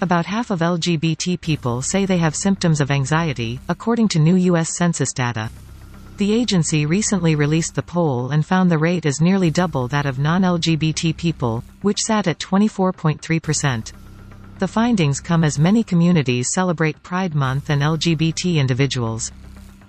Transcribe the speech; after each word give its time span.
About 0.00 0.26
half 0.26 0.52
of 0.52 0.60
LGBT 0.60 1.40
people 1.40 1.82
say 1.82 2.06
they 2.06 2.18
have 2.18 2.36
symptoms 2.36 2.80
of 2.80 2.92
anxiety, 2.92 3.58
according 3.68 4.06
to 4.08 4.20
new 4.20 4.36
U.S. 4.36 4.76
Census 4.76 5.12
data. 5.12 5.50
The 6.18 6.32
agency 6.32 6.86
recently 6.86 7.34
released 7.34 7.74
the 7.74 7.82
poll 7.82 8.30
and 8.30 8.46
found 8.46 8.70
the 8.70 8.78
rate 8.78 9.06
is 9.06 9.20
nearly 9.20 9.50
double 9.50 9.88
that 9.88 10.06
of 10.06 10.20
non-LGBT 10.20 11.16
people, 11.16 11.64
which 11.82 11.98
sat 11.98 12.28
at 12.28 12.38
24.3%. 12.38 13.92
The 14.60 14.68
findings 14.68 15.18
come 15.18 15.42
as 15.42 15.58
many 15.58 15.82
communities 15.82 16.52
celebrate 16.52 17.02
Pride 17.02 17.34
Month 17.34 17.68
and 17.68 17.82
LGBT 17.82 18.54
individuals. 18.54 19.32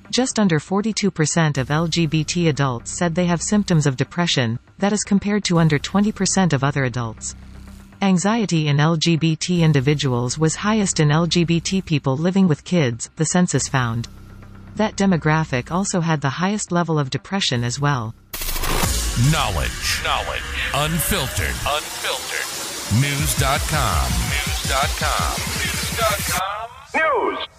Just 0.10 0.40
under 0.40 0.60
42% 0.60 1.60
of 1.60 1.68
LGBT 1.68 2.50
adults 2.50 2.98
said 2.98 3.14
they 3.14 3.28
have 3.28 3.44
symptoms 3.44 3.86
of 3.86 3.96
depression, 3.96 4.58
that 4.80 4.92
is 4.92 5.04
compared 5.04 5.44
to 5.44 5.60
under 5.60 5.78
20% 5.78 6.54
of 6.54 6.64
other 6.64 6.86
adults. 6.86 7.36
Anxiety 8.02 8.70
in 8.70 8.78
LGBT 8.78 9.60
individuals 9.60 10.38
was 10.38 10.56
highest 10.56 11.02
in 11.02 11.10
LGBT 11.10 11.84
people 11.84 12.16
living 12.16 12.48
with 12.48 12.64
kids, 12.64 13.10
the 13.18 13.26
census 13.26 13.68
found. 13.68 14.08
That 14.78 14.96
demographic 14.96 15.70
also 15.70 16.00
had 16.00 16.22
the 16.22 16.30
highest 16.30 16.72
level 16.72 16.98
of 16.98 17.10
depression 17.10 17.62
as 17.66 17.78
well. 17.78 18.16
Knowledge. 19.30 20.02
Knowledge. 20.06 20.42
Unfiltered. 20.74 21.56
Unfiltered. 21.68 22.48
Knewz.com. 23.04 24.12
Knewz.com. 24.12 25.36
Knewz.com. 25.60 26.70
News. 26.96 27.59